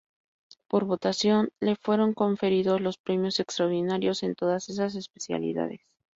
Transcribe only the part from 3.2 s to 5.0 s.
extraordinarios en todas esas